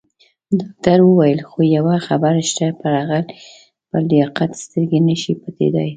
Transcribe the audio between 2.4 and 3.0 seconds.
شته، پر